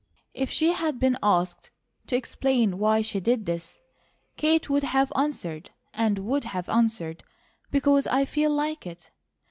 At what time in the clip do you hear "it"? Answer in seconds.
8.87-9.11